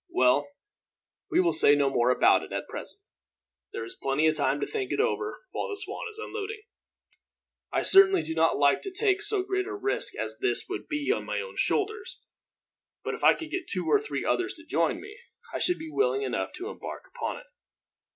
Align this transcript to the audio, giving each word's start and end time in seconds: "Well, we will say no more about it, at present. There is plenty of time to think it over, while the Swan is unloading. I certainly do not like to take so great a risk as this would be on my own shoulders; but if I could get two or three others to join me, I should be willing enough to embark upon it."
"Well, 0.09 0.47
we 1.29 1.39
will 1.39 1.53
say 1.53 1.75
no 1.75 1.87
more 1.87 2.09
about 2.09 2.41
it, 2.41 2.51
at 2.51 2.67
present. 2.67 2.99
There 3.71 3.83
is 3.85 3.93
plenty 3.93 4.25
of 4.27 4.35
time 4.35 4.59
to 4.59 4.65
think 4.65 4.91
it 4.91 4.99
over, 4.99 5.41
while 5.51 5.69
the 5.69 5.75
Swan 5.75 6.07
is 6.09 6.17
unloading. 6.17 6.63
I 7.71 7.83
certainly 7.83 8.23
do 8.23 8.33
not 8.33 8.57
like 8.57 8.81
to 8.81 8.91
take 8.91 9.21
so 9.21 9.43
great 9.43 9.67
a 9.67 9.75
risk 9.75 10.15
as 10.15 10.39
this 10.39 10.65
would 10.67 10.87
be 10.87 11.11
on 11.11 11.23
my 11.23 11.39
own 11.39 11.53
shoulders; 11.55 12.19
but 13.03 13.13
if 13.13 13.23
I 13.23 13.35
could 13.35 13.51
get 13.51 13.67
two 13.67 13.85
or 13.85 13.99
three 13.99 14.25
others 14.25 14.55
to 14.55 14.65
join 14.65 14.99
me, 14.99 15.19
I 15.53 15.59
should 15.59 15.77
be 15.77 15.91
willing 15.91 16.23
enough 16.23 16.51
to 16.53 16.69
embark 16.71 17.03
upon 17.15 17.37
it." 17.37 17.45